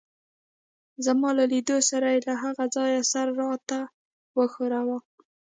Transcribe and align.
زما 1.05 1.29
له 1.37 1.45
لیدو 1.51 1.77
سره 1.89 2.07
يې 2.13 2.19
له 2.27 2.33
هغه 2.43 2.65
ځایه 2.75 3.01
سر 3.11 3.27
راته 3.41 3.79
وښوراوه. 4.37 4.97